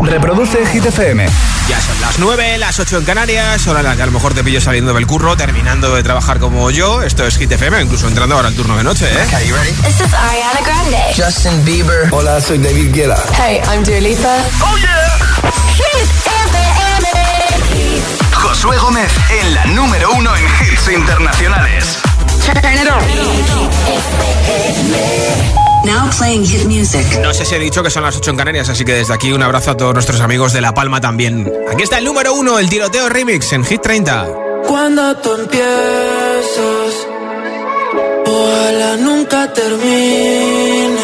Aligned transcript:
Reproduce 0.00 0.64
Hit 0.66 0.84
FM. 0.86 1.26
Ya 1.68 1.80
son 1.80 2.00
las 2.00 2.18
9, 2.18 2.58
las 2.58 2.78
8 2.78 2.98
en 2.98 3.04
Canarias, 3.04 3.66
hora 3.66 3.82
las 3.82 3.96
que 3.96 4.02
a 4.02 4.06
lo 4.06 4.12
mejor 4.12 4.32
te 4.34 4.44
pillo 4.44 4.60
saliendo 4.60 4.92
del 4.94 5.06
curro, 5.06 5.36
terminando 5.36 5.94
de 5.94 6.02
trabajar 6.02 6.38
como 6.38 6.70
yo. 6.70 7.02
Esto 7.02 7.26
es 7.26 7.36
Hit 7.36 7.50
FM, 7.50 7.82
incluso 7.82 8.06
entrando 8.08 8.36
ahora 8.36 8.48
al 8.48 8.54
turno 8.54 8.76
de 8.76 8.84
noche, 8.84 9.06
¿eh? 9.06 9.24
Okay, 9.26 9.48
you 9.48 9.54
ready? 9.54 9.72
This 9.82 10.00
is 10.00 10.12
Ariana 10.14 10.60
Grande. 10.64 10.98
Justin 11.16 11.64
Bieber. 11.64 12.08
Hola, 12.12 12.40
soy 12.40 12.58
David 12.58 12.92
Guetta. 12.94 13.22
Hey, 13.34 13.60
I'm 13.72 13.82
Dua 13.82 14.00
Lipa. 14.00 14.36
Oh 14.62 14.76
yeah. 14.78 15.18
Hit 15.74 16.08
FM. 16.26 17.08
Josué 18.32 18.76
Gómez 18.78 19.10
en 19.40 19.54
la 19.54 19.64
número 19.66 20.10
uno 20.12 20.34
en 20.36 20.44
hits 20.44 20.88
internacionales. 20.88 21.98
Turn 22.44 22.74
it 22.74 22.88
on. 22.88 23.02
Now 25.84 26.10
playing 26.18 26.44
hit 26.44 26.64
music. 26.66 27.04
No 27.22 27.32
sé 27.32 27.44
si 27.44 27.54
he 27.54 27.58
dicho 27.58 27.82
que 27.82 27.90
son 27.90 28.02
las 28.02 28.16
8 28.16 28.30
en 28.30 28.36
Canarias, 28.36 28.68
así 28.68 28.84
que 28.84 28.94
desde 28.94 29.14
aquí 29.14 29.32
un 29.32 29.42
abrazo 29.42 29.70
a 29.70 29.76
todos 29.76 29.94
nuestros 29.94 30.20
amigos 30.20 30.52
de 30.52 30.60
La 30.60 30.74
Palma 30.74 31.00
también. 31.00 31.50
Aquí 31.70 31.82
está 31.82 31.98
el 31.98 32.04
número 32.04 32.34
uno, 32.34 32.58
el 32.58 32.68
tiroteo 32.68 33.08
remix 33.08 33.52
en 33.52 33.64
Hit 33.64 33.80
30. 33.80 34.28
Cuando 34.66 35.16
tú 35.16 35.32
empiezas, 35.34 35.66
ojalá 38.26 38.96
nunca 38.98 39.52
termine. 39.52 40.98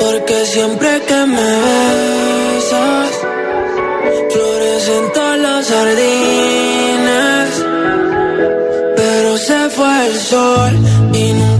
Porque 0.00 0.46
siempre 0.46 1.02
que 1.06 1.26
me 1.26 1.50
besas, 1.60 3.10
florecen 4.32 5.12
todas 5.12 5.38
las 5.38 5.68
jardines. 5.68 7.50
Pero 8.96 9.38
se 9.38 9.70
fue 9.70 10.06
el 10.06 10.18
sol 10.18 10.72
y 11.12 11.32
nunca 11.32 11.59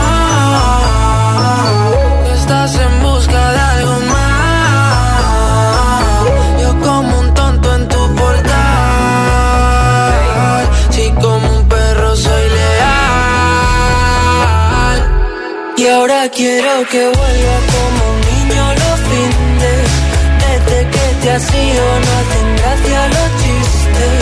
ahora 16.01 16.27
quiero 16.29 16.73
que 16.89 17.03
vuelva 17.19 17.57
como 17.73 18.01
un 18.13 18.19
niño 18.29 18.63
los 18.81 18.97
fines. 19.09 19.85
Desde 20.41 20.77
que 20.93 21.05
te 21.21 21.31
has 21.31 21.47
ido 21.53 21.85
no 22.05 22.11
hacen 22.21 22.47
gracia 22.59 22.99
los 23.15 23.29
chistes. 23.41 24.17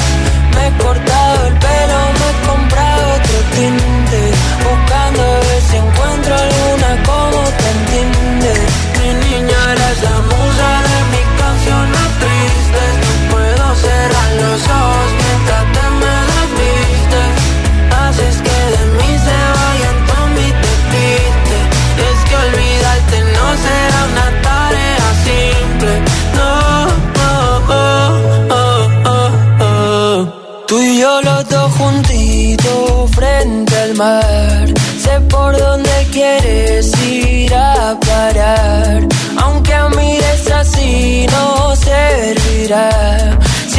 Me 0.56 0.68
he 0.68 0.72
cortado 0.84 1.48
el 1.48 1.54
pelo, 1.66 2.00
me 2.20 2.28
he 2.30 2.36
comprado 2.50 3.02
otro 3.16 3.38
tinte. 3.56 4.22
Buscando 4.68 5.22
a 5.24 5.40
ver 5.48 5.62
si 5.70 5.76
encuentro 5.78 6.34
alguna 6.46 6.92
como 7.10 7.40
te 7.60 7.68
entiende. 7.78 8.54
Mi 9.00 9.10
niña 9.26 9.60
eres 9.74 9.98
la 10.08 10.18
musa 10.32 10.70
de 10.88 10.98
mis 11.14 11.28
canciones 11.42 12.08
tristes. 12.24 12.92
No 13.06 13.14
puedo 13.32 13.66
cerrar 13.86 14.32
los 14.44 14.62
ojos 14.68 15.29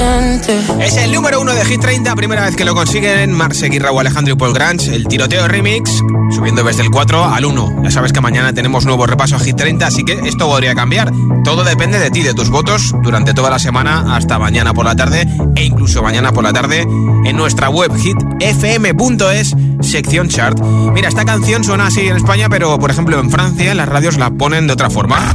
gente. 0.00 0.58
Es 0.80 0.96
el 0.96 1.12
número 1.12 1.40
uno 1.40 1.52
de 1.52 1.64
Hit 1.64 1.80
30, 1.80 2.14
primera 2.16 2.44
vez 2.44 2.56
que 2.56 2.64
lo 2.64 2.74
consiguen 2.74 3.32
Marce 3.32 3.68
Raúl 3.78 4.00
Alejandro 4.00 4.34
y 4.34 4.36
Paul 4.36 4.54
Grange, 4.54 4.94
el 4.94 5.06
tiroteo 5.06 5.46
remix, 5.46 6.02
subiendo 6.34 6.62
desde 6.64 6.82
el 6.82 6.90
4 6.90 7.24
al 7.26 7.44
1. 7.44 7.82
Ya 7.84 7.90
sabes 7.90 8.12
que 8.12 8.20
mañana 8.20 8.52
tenemos 8.52 8.86
nuevo 8.86 9.06
repaso 9.06 9.36
a 9.36 9.40
Hit 9.40 9.56
30, 9.56 9.86
así 9.86 10.04
que 10.04 10.14
esto 10.24 10.48
podría 10.48 10.74
cambiar. 10.74 11.12
Todo 11.44 11.64
depende 11.64 11.98
de 11.98 12.10
ti, 12.10 12.22
de 12.22 12.32
tus 12.32 12.48
votos, 12.48 12.94
durante 13.02 13.34
toda 13.34 13.50
la 13.50 13.58
semana 13.58 14.16
hasta 14.16 14.38
mañana 14.38 14.72
por 14.72 14.86
la 14.86 14.96
tarde 14.96 15.26
e 15.54 15.64
incluso 15.64 16.02
mañana 16.02 16.32
por 16.32 16.44
la 16.44 16.52
tarde 16.52 16.80
en 16.80 17.36
nuestra 17.36 17.68
web 17.68 17.92
hitfm.es, 17.94 19.54
sección 19.82 20.28
chart. 20.28 20.58
Mira, 20.94 21.08
esta 21.08 21.24
canción 21.24 21.62
suena 21.62 21.88
así 21.88 22.08
en 22.08 22.16
España, 22.16 22.48
pero 22.48 22.78
por 22.78 22.90
ejemplo 22.90 23.20
en 23.20 23.30
Francia 23.30 23.74
las 23.74 23.88
radios 23.88 24.16
la 24.16 24.30
ponen 24.30 24.66
de 24.66 24.72
otra 24.72 24.88
forma. 24.88 25.34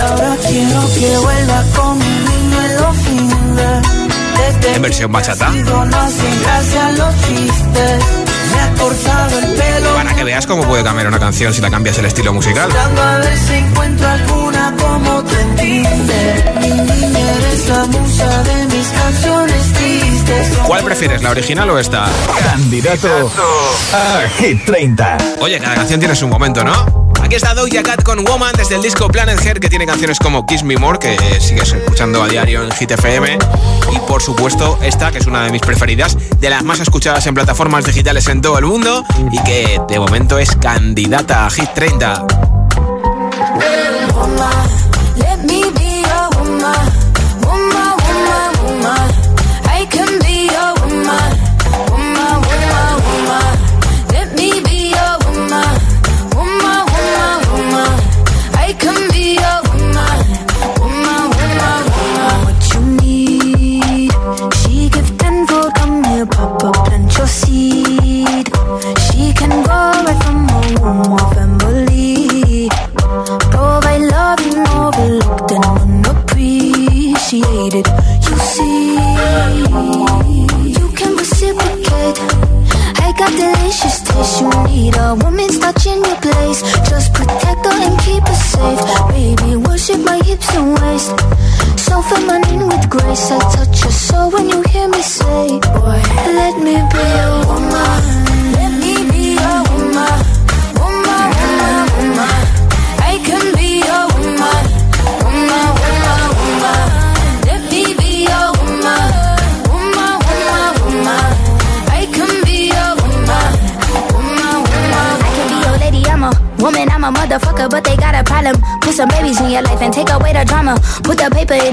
Ahora 0.00 0.36
quiero 0.46 0.80
que 0.94 1.18
vuelva 1.18 1.64
con 1.74 2.17
En 4.74 4.82
versión 4.82 5.12
bachata. 5.12 5.52
Para 9.94 10.14
que 10.14 10.24
veas 10.24 10.46
cómo 10.46 10.64
puede 10.64 10.84
cambiar 10.84 11.08
una 11.08 11.18
canción 11.18 11.52
si 11.52 11.60
la 11.60 11.70
cambias 11.70 11.98
el 11.98 12.06
estilo 12.06 12.32
musical. 12.32 12.70
¿Cuál 20.66 20.84
prefieres, 20.84 21.22
la 21.22 21.30
original 21.30 21.70
o 21.70 21.78
esta? 21.78 22.06
Candidato 22.42 23.30
a 23.94 24.28
Hit 24.38 24.64
30. 24.64 25.18
Oye, 25.40 25.58
cada 25.58 25.74
canción 25.76 25.98
tiene 25.98 26.14
su 26.14 26.28
momento, 26.28 26.62
¿no? 26.64 27.07
Aquí 27.28 27.36
está 27.36 27.52
Doja 27.52 27.82
Cat 27.82 28.02
con 28.04 28.24
Woman 28.24 28.54
desde 28.56 28.76
el 28.76 28.80
disco 28.80 29.06
Planet 29.08 29.38
Hair 29.44 29.60
que 29.60 29.68
tiene 29.68 29.84
canciones 29.84 30.18
como 30.18 30.46
Kiss 30.46 30.62
Me 30.62 30.78
More 30.78 30.98
que 30.98 31.14
sigues 31.42 31.70
escuchando 31.74 32.22
a 32.22 32.26
diario 32.26 32.62
en 32.62 32.70
Hit 32.72 32.92
FM 32.92 33.36
y 33.92 33.98
por 34.08 34.22
supuesto 34.22 34.78
esta 34.80 35.10
que 35.10 35.18
es 35.18 35.26
una 35.26 35.44
de 35.44 35.52
mis 35.52 35.60
preferidas, 35.60 36.16
de 36.40 36.48
las 36.48 36.64
más 36.64 36.80
escuchadas 36.80 37.26
en 37.26 37.34
plataformas 37.34 37.84
digitales 37.84 38.26
en 38.28 38.40
todo 38.40 38.56
el 38.56 38.64
mundo 38.64 39.04
y 39.30 39.42
que 39.42 39.78
de 39.86 40.00
momento 40.00 40.38
es 40.38 40.56
candidata 40.56 41.44
a 41.44 41.50
Hit 41.50 41.68
30. 41.74 42.26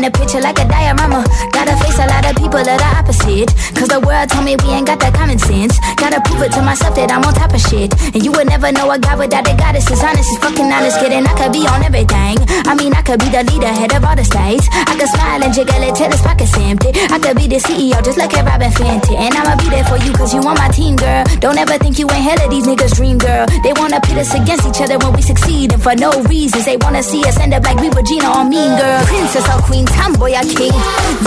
The 0.06 0.12
paper 0.12 0.26
picture 0.26 0.42
like 0.42 0.60
a 0.60 0.68
diorama. 0.68 1.26
Gotta 1.52 1.76
face 1.78 1.98
a 1.98 2.08
lot 2.08 2.26
of 2.26 2.36
people 2.38 2.62
that 2.64 2.82
are 2.82 2.96
opposite. 3.00 3.50
Cause 3.76 3.90
the 3.90 4.00
world 4.00 4.30
told 4.30 4.46
me 4.46 4.56
we 4.64 4.70
ain't 4.70 4.88
got 4.88 5.00
that 5.00 5.14
common 5.14 5.40
sense. 5.40 5.78
Gotta 6.16 6.32
prove 6.32 6.48
it 6.48 6.52
to 6.56 6.64
myself 6.64 6.96
that 6.96 7.12
I'm 7.12 7.28
on 7.28 7.36
top 7.36 7.52
of 7.52 7.60
shit. 7.60 7.92
And 8.16 8.24
you 8.24 8.32
would 8.32 8.48
never 8.48 8.72
know 8.72 8.88
a 8.88 8.96
guy 8.96 9.20
without 9.20 9.44
a 9.44 9.52
goddess. 9.52 9.84
Is 9.92 10.00
honest, 10.00 10.32
is 10.32 10.40
fucking 10.40 10.72
honest, 10.72 10.96
kidding. 11.04 11.28
I 11.28 11.34
could 11.36 11.52
be 11.52 11.68
on 11.68 11.84
everything. 11.84 12.40
I 12.64 12.72
mean, 12.72 12.96
I 12.96 13.04
could 13.04 13.20
be 13.20 13.28
the 13.28 13.44
leader, 13.44 13.68
head 13.68 13.92
of 13.92 14.00
all 14.00 14.16
the 14.16 14.24
states. 14.24 14.64
I 14.72 14.96
could 14.96 15.12
smile 15.12 15.44
and 15.44 15.52
jiggle 15.52 15.76
it 15.84 15.92
till 15.92 16.08
his 16.08 16.24
pockets 16.24 16.56
empty. 16.56 16.96
I 17.12 17.20
could 17.20 17.36
be 17.36 17.52
the 17.52 17.60
CEO, 17.60 18.00
just 18.00 18.16
like 18.16 18.32
a 18.32 18.48
Robin 18.48 18.72
Fenty. 18.72 19.12
And 19.20 19.36
I'ma 19.36 19.60
be 19.60 19.68
there 19.68 19.84
for 19.92 20.00
you, 20.00 20.16
cause 20.16 20.32
you 20.32 20.40
on 20.40 20.56
my 20.56 20.72
team, 20.72 20.96
girl. 20.96 21.28
Don't 21.44 21.60
ever 21.60 21.76
think 21.84 22.00
you 22.00 22.08
ain't 22.08 22.24
hell 22.24 22.40
of 22.40 22.48
these 22.48 22.64
niggas' 22.64 22.96
dream, 22.96 23.20
girl. 23.20 23.44
They 23.68 23.76
wanna 23.76 24.00
pit 24.00 24.16
us 24.16 24.32
against 24.32 24.64
each 24.72 24.80
other 24.80 24.96
when 25.04 25.12
we 25.20 25.22
succeed. 25.22 25.76
And 25.76 25.84
for 25.84 26.00
no 26.00 26.16
reasons, 26.32 26.64
they 26.64 26.80
wanna 26.80 27.04
see 27.04 27.28
us 27.28 27.36
end 27.44 27.52
up 27.52 27.68
like 27.68 27.76
we 27.84 27.92
were 27.92 28.08
Gina 28.08 28.32
or 28.32 28.48
Mean 28.48 28.72
Girl. 28.80 29.04
Princess 29.04 29.44
or 29.52 29.60
Queen, 29.68 29.84
Tomboy 29.84 30.32
or 30.32 30.48
King. 30.48 30.72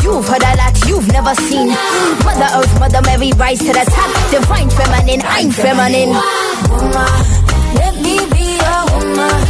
You've 0.01 0.25
heard 0.25 0.49
a 0.49 0.57
lot 0.57 0.73
you've 0.89 1.13
never 1.13 1.37
seen. 1.45 1.77
Mother 2.25 2.49
Earth, 2.57 2.73
Mother 2.81 3.05
Mary, 3.05 3.37
rise 3.37 3.61
to 3.61 3.77
the 3.77 3.85
top. 3.85 4.09
Divine 4.33 4.73
feminine, 4.79 5.23
I'm 5.25 5.51
feminine. 5.51 6.13
Woman, 6.71 7.15
let 7.81 7.95
me 8.05 8.17
be 8.35 8.47
woman, 8.63 8.85
woman, 8.95 9.48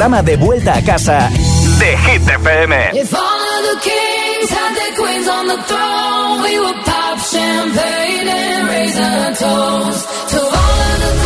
programa 0.00 0.22
de 0.22 0.36
vuelta 0.38 0.78
a 0.78 0.82
casa 0.82 1.28
de 1.78 1.94
Hit 1.94 2.22
FM. 2.22 2.72
If 2.94 3.12
all 3.12 3.20
of 3.20 3.62
the 3.68 3.80
kings 3.82 4.48
had 4.48 4.74
their 4.74 4.96
queens 4.96 5.28
on 5.28 5.46
the 5.46 5.62
throne, 5.64 6.42
we 6.42 6.58
would 6.58 6.84
pop 6.86 7.18
champagne 7.18 8.26
and 8.26 8.68
raise 8.68 8.98
a 8.98 9.34
toast 9.38 10.08
to 10.30 10.38
all 10.40 10.80
of 10.80 11.00
the 11.04 11.19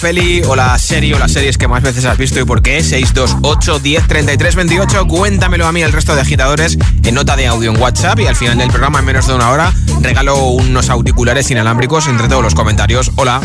peli 0.00 0.42
o 0.46 0.56
la 0.56 0.78
serie 0.78 1.14
o 1.14 1.18
las 1.18 1.32
series 1.32 1.58
que 1.58 1.68
más 1.68 1.82
veces 1.82 2.04
has 2.06 2.16
visto 2.16 2.40
y 2.40 2.44
por 2.44 2.62
qué? 2.62 2.82
628 2.82 3.78
10 3.78 4.08
33 4.08 4.54
28. 4.54 5.06
Cuéntamelo 5.06 5.66
a 5.66 5.72
mí 5.72 5.82
el 5.82 5.92
resto 5.92 6.14
de 6.14 6.22
agitadores 6.22 6.78
en 7.04 7.14
nota 7.14 7.36
de 7.36 7.46
audio 7.46 7.70
en 7.70 7.80
WhatsApp 7.80 8.18
y 8.20 8.26
al 8.26 8.34
final 8.34 8.56
del 8.58 8.70
programa, 8.70 9.00
en 9.00 9.04
menos 9.04 9.26
de 9.26 9.34
una 9.34 9.50
hora, 9.50 9.72
regalo 10.00 10.38
unos 10.46 10.88
auriculares 10.88 11.50
inalámbricos 11.50 12.06
entre 12.08 12.28
todos 12.28 12.42
los 12.42 12.54
comentarios. 12.54 13.10
Hola. 13.16 13.40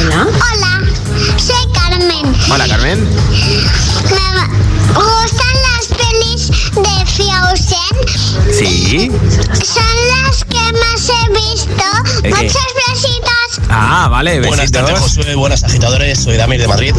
Hola. 0.00 0.26
Hola, 0.52 0.80
soy 1.36 1.72
Carmen. 1.72 2.34
Hola, 2.50 2.66
Carmen. 2.66 3.04
Me 4.10 4.38
gustan 4.94 5.54
las 5.68 5.86
pelis 5.88 6.48
de 6.74 6.96
Frozen. 7.12 7.94
Sí. 8.52 9.10
Son 9.52 9.96
las 10.08 10.44
que 10.44 10.72
más 10.72 11.08
he 11.08 11.28
visto. 11.32 11.86
Muchas 12.24 12.68
besitos. 12.88 13.43
Ah, 13.70 14.08
vale, 14.10 14.40
besitos. 14.40 14.56
Buenas 14.56 14.72
tardes, 14.72 15.00
Josué. 15.00 15.34
Buenas 15.34 15.64
agitadores. 15.64 16.18
Soy 16.18 16.36
Damir 16.36 16.60
de 16.60 16.68
Madrid. 16.68 16.94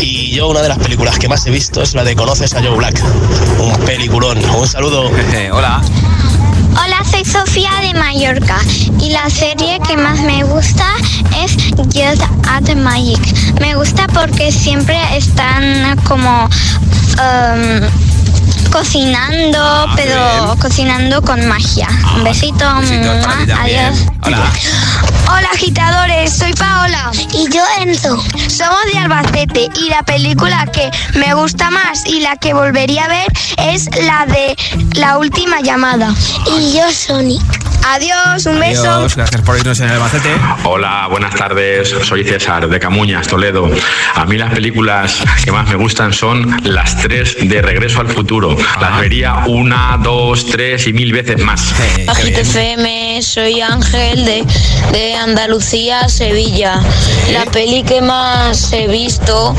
Y 0.00 0.30
yo 0.32 0.48
una 0.48 0.62
de 0.62 0.68
las 0.68 0.78
películas 0.78 1.18
que 1.18 1.28
más 1.28 1.46
he 1.46 1.50
visto 1.50 1.82
es 1.82 1.94
la 1.94 2.04
de 2.04 2.14
Conoces 2.16 2.54
a 2.54 2.62
Joe 2.62 2.76
Black. 2.76 3.02
Un 3.58 3.72
peliculón. 3.84 4.38
Un 4.38 4.66
saludo. 4.66 5.10
Hola. 5.52 5.82
Hola, 6.72 7.02
soy 7.10 7.24
Sofía 7.24 7.70
de 7.82 7.98
Mallorca 7.98 8.58
y 9.00 9.10
la 9.10 9.28
serie 9.28 9.80
que 9.86 9.96
más 9.96 10.20
me 10.20 10.44
gusta 10.44 10.86
es 11.42 11.56
Just 11.76 12.22
at 12.48 12.74
Magic. 12.76 13.20
Me 13.60 13.74
gusta 13.74 14.06
porque 14.08 14.52
siempre 14.52 14.96
están 15.16 15.96
como 16.04 16.44
um, 16.44 17.90
cocinando, 18.70 19.86
pero 19.96 20.56
cocinando 20.60 21.22
con 21.22 21.46
magia. 21.46 21.88
Un 22.16 22.24
besito. 22.24 22.58
También. 22.58 23.50
Adiós. 23.50 24.06
Hola. 24.22 24.52
Hola 25.28 25.48
agitadores, 25.52 26.32
soy 26.36 26.52
Paola. 26.54 27.10
Y 27.32 27.48
yo 27.54 27.62
Enzo. 27.80 28.22
Somos 28.48 28.84
de 28.92 28.98
Albacete 28.98 29.68
y 29.76 29.88
la 29.88 30.02
película 30.02 30.66
que 30.66 30.90
me 31.14 31.34
gusta 31.34 31.70
más 31.70 32.04
y 32.06 32.20
la 32.20 32.36
que 32.36 32.52
volvería 32.52 33.04
a 33.04 33.08
ver 33.08 33.26
es 33.58 33.88
la 34.04 34.26
de 34.26 34.56
La 34.98 35.18
Última 35.18 35.60
Llamada. 35.60 36.12
Y 36.58 36.74
yo 36.74 36.90
Sonic. 36.90 37.59
Adiós, 37.86 38.46
un 38.46 38.60
beso. 38.60 38.88
Adiós, 38.90 39.16
gracias 39.16 39.42
por 39.42 39.56
irnos 39.56 39.80
en 39.80 39.86
el 39.86 39.92
Albacete. 39.94 40.30
Hola, 40.64 41.06
buenas 41.10 41.34
tardes. 41.34 41.88
Soy 42.04 42.24
César 42.24 42.68
de 42.68 42.78
Camuñas, 42.78 43.26
Toledo. 43.26 43.70
A 44.14 44.24
mí 44.26 44.36
las 44.36 44.52
películas 44.52 45.22
que 45.44 45.50
más 45.50 45.68
me 45.68 45.76
gustan 45.76 46.12
son 46.12 46.60
las 46.64 46.96
tres 46.98 47.36
de 47.40 47.62
Regreso 47.62 48.00
al 48.00 48.08
Futuro. 48.08 48.56
Las 48.80 49.00
vería 49.00 49.44
una, 49.46 49.98
dos, 50.02 50.46
tres 50.46 50.86
y 50.86 50.92
mil 50.92 51.12
veces 51.12 51.42
más. 51.42 51.74
Agit 52.06 52.38
FM, 52.38 53.22
soy 53.22 53.60
Ángel 53.60 54.24
de, 54.24 54.44
de 54.92 55.14
Andalucía, 55.14 56.08
Sevilla. 56.08 56.80
La 57.32 57.46
peli 57.46 57.82
que 57.82 58.02
más 58.02 58.72
he 58.72 58.88
visto 58.88 59.56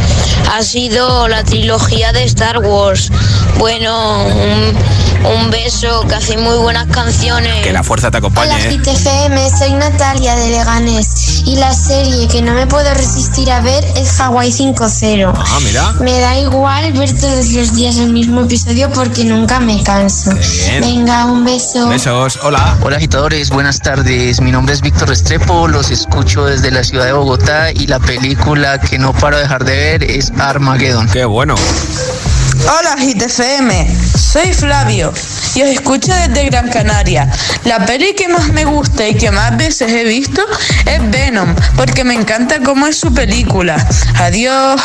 ha 0.51 0.61
sido 0.61 1.27
la 1.27 1.43
trilogía 1.43 2.11
de 2.13 2.23
Star 2.25 2.59
Wars. 2.59 3.11
Bueno, 3.57 4.25
un, 4.25 4.77
un 5.25 5.51
beso, 5.51 6.05
que 6.07 6.15
hace 6.15 6.37
muy 6.37 6.57
buenas 6.57 6.87
canciones. 6.87 7.63
Que 7.63 7.73
la 7.73 7.83
fuerza 7.83 8.10
te 8.11 8.17
acompañe. 8.17 8.51
Hola 8.53 8.59
¿eh? 8.59 8.81
FM, 8.85 9.49
soy 9.57 9.73
Natalia 9.73 10.35
de 10.35 10.49
Leganés 10.49 11.43
y 11.45 11.55
la 11.55 11.73
serie 11.73 12.27
que 12.27 12.41
no 12.41 12.53
me 12.53 12.67
puedo 12.67 12.93
resistir 12.93 13.49
a 13.51 13.61
ver 13.61 13.83
es 13.95 14.19
Hawaii 14.19 14.51
5.0. 14.51 15.33
Ah, 15.35 15.59
mira. 15.63 15.93
Me 16.01 16.19
da 16.19 16.37
igual 16.37 16.91
ver 16.93 17.17
todos 17.19 17.49
los 17.51 17.73
días 17.73 17.97
el 17.97 18.11
mismo 18.11 18.41
episodio 18.41 18.91
porque 18.91 19.23
nunca 19.23 19.59
me 19.59 19.81
canso. 19.81 20.31
bien. 20.35 20.81
Venga, 20.81 21.25
un 21.25 21.45
beso. 21.45 21.87
Besos, 21.87 22.39
hola. 22.43 22.77
Hola 22.81 22.97
agitadores, 22.97 23.49
buenas 23.49 23.79
tardes. 23.79 24.41
Mi 24.41 24.51
nombre 24.51 24.75
es 24.75 24.81
Víctor 24.81 25.09
Restrepo, 25.09 25.67
los 25.67 25.89
escucho 25.89 26.45
desde 26.45 26.71
la 26.71 26.83
ciudad 26.83 27.05
de 27.05 27.13
Bogotá 27.13 27.71
y 27.71 27.87
la 27.87 27.99
película 27.99 28.79
que 28.79 28.99
no 28.99 29.13
paro 29.13 29.37
de 29.37 29.43
dejar 29.43 29.63
de 29.63 29.75
ver 29.75 30.03
es 30.03 30.31
Armageddon. 30.37 31.07
Qué 31.09 31.25
bueno. 31.25 31.55
Hola 32.63 32.95
GTFM, 32.95 33.87
soy 34.17 34.53
Flavio 34.53 35.11
y 35.55 35.63
os 35.63 35.69
escucho 35.69 36.13
desde 36.13 36.45
Gran 36.45 36.69
Canaria. 36.69 37.29
La 37.65 37.85
peli 37.85 38.13
que 38.13 38.27
más 38.27 38.49
me 38.49 38.65
gusta 38.65 39.07
y 39.07 39.15
que 39.15 39.31
más 39.31 39.57
veces 39.57 39.91
he 39.91 40.03
visto 40.03 40.41
es 40.85 41.11
Venom, 41.11 41.55
porque 41.75 42.03
me 42.03 42.13
encanta 42.13 42.59
cómo 42.63 42.85
es 42.87 42.99
su 42.99 43.13
película. 43.13 43.75
Adiós. 44.19 44.79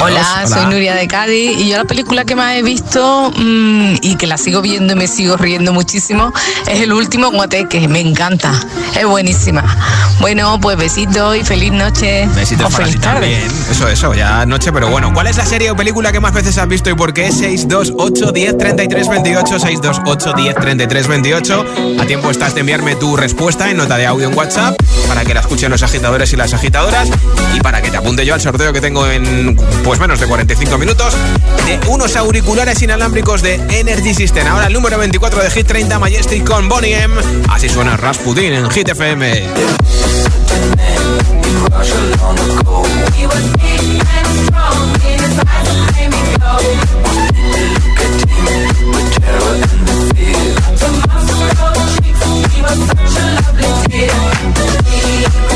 Hola, 0.00 0.44
soy 0.46 0.66
Nuria 0.66 0.94
de 0.94 1.06
Cádiz 1.06 1.58
y 1.58 1.68
yo 1.68 1.76
la 1.76 1.84
película 1.84 2.24
que 2.24 2.34
más 2.34 2.54
he 2.56 2.62
visto 2.62 3.32
mm, 3.36 3.96
y 4.02 4.16
que 4.16 4.26
la 4.26 4.36
sigo 4.36 4.60
viendo 4.62 4.94
y 4.94 4.96
me 4.96 5.06
sigo 5.06 5.36
riendo 5.36 5.72
muchísimo 5.72 6.32
es 6.66 6.80
el 6.80 6.92
último 6.92 7.30
Guateque, 7.30 7.86
me 7.88 8.00
encanta, 8.00 8.52
es 8.98 9.06
buenísima. 9.06 9.64
Bueno, 10.20 10.58
pues 10.60 10.76
besitos 10.76 11.36
y 11.36 11.44
feliz 11.44 11.72
noche. 11.72 12.28
Besitos 12.34 12.66
o 12.66 12.70
para 12.70 12.84
feliz 12.84 13.00
ti 13.00 13.02
tarde. 13.02 13.20
también. 13.20 13.52
Eso, 13.70 13.88
eso, 13.88 14.14
ya 14.14 14.46
noche, 14.46 14.72
pero 14.72 14.88
bueno. 14.88 15.12
¿Cuál 15.12 15.26
es 15.26 15.36
la 15.36 15.46
serie 15.46 15.70
o 15.70 15.76
película 15.76 16.10
que 16.12 16.20
más 16.20 16.32
veces 16.32 16.56
has 16.58 16.68
visto 16.68 16.90
y 16.90 16.94
por 16.94 17.12
qué? 17.12 17.15
628 17.16 18.30
10 18.30 18.58
33 18.58 19.08
28 19.08 19.58
628 19.58 20.32
10 20.34 20.54
33 20.54 21.08
28 21.08 21.64
A 21.98 22.04
tiempo 22.04 22.30
estás 22.30 22.54
de 22.54 22.60
enviarme 22.60 22.94
tu 22.96 23.16
respuesta 23.16 23.70
en 23.70 23.78
nota 23.78 23.96
de 23.96 24.04
audio 24.04 24.28
en 24.28 24.36
WhatsApp 24.36 24.76
para 25.08 25.24
que 25.24 25.32
la 25.32 25.40
escuchen 25.40 25.70
los 25.70 25.82
agitadores 25.82 26.30
y 26.34 26.36
las 26.36 26.52
agitadoras 26.52 27.08
y 27.54 27.60
para 27.60 27.80
que 27.80 27.90
te 27.90 27.96
apunte 27.96 28.26
yo 28.26 28.34
al 28.34 28.42
sorteo 28.42 28.70
que 28.74 28.82
tengo 28.82 29.06
en 29.08 29.56
pues 29.82 29.98
menos 29.98 30.20
de 30.20 30.26
45 30.26 30.76
minutos 30.76 31.16
de 31.64 31.80
unos 31.88 32.16
auriculares 32.16 32.82
inalámbricos 32.82 33.40
de 33.40 33.54
Energy 33.70 34.12
System. 34.12 34.46
Ahora 34.46 34.66
el 34.66 34.74
número 34.74 34.98
24 34.98 35.42
de 35.42 35.50
Hit 35.50 35.66
30 35.66 35.98
Majestic 35.98 36.46
con 36.46 36.68
Bonnie 36.68 37.00
M. 37.02 37.14
Así 37.48 37.70
suena 37.70 37.96
Rasputin 37.96 38.52
en 38.52 38.70
Hit 38.70 38.90
FM. 38.90 39.42
such 52.84 53.16
a 53.16 53.34
lovely 53.36 53.88
dear. 53.88 55.55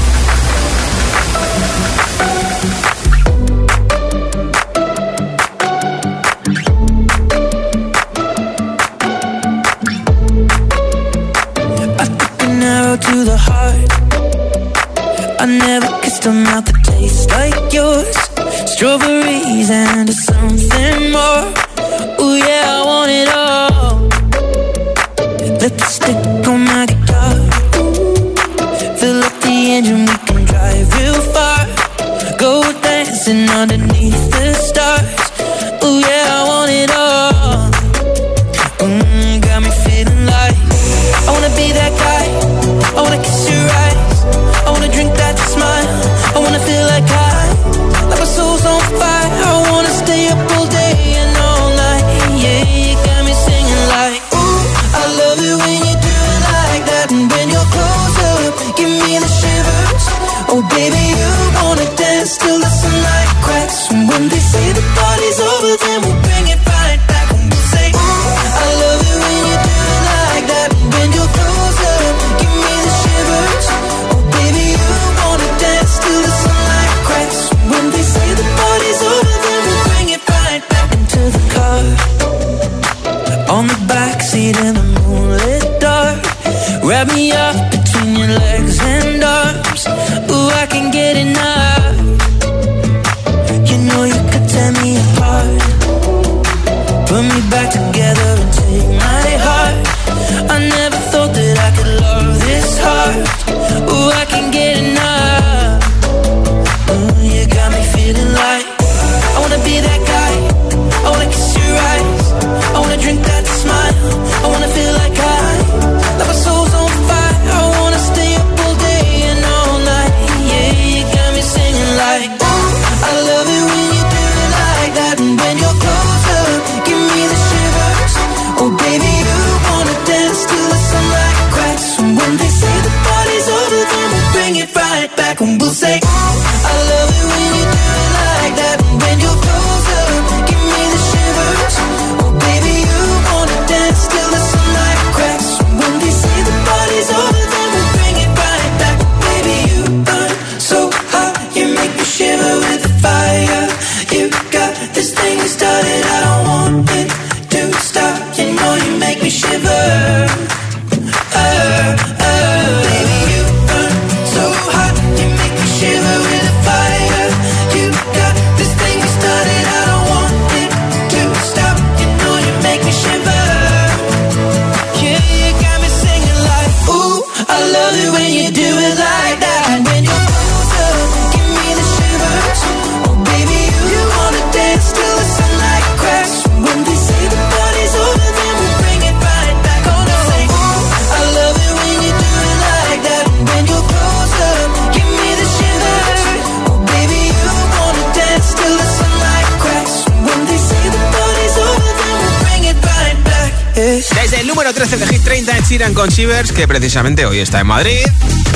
Que 206.21 206.67
precisamente 206.67 207.25
hoy 207.25 207.39
está 207.39 207.61
en 207.61 207.65
Madrid. 207.65 207.97